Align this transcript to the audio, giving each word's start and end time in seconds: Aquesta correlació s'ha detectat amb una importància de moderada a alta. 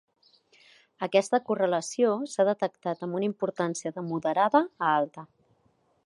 Aquesta 1.07 1.39
correlació 1.49 2.15
s'ha 2.31 2.45
detectat 2.49 3.05
amb 3.07 3.19
una 3.19 3.27
importància 3.27 3.91
de 3.99 4.05
moderada 4.09 4.63
a 4.87 4.95
alta. 4.95 5.27